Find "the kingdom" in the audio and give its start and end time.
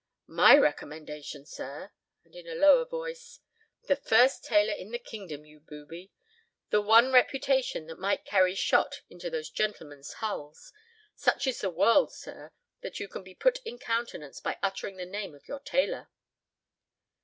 4.89-5.45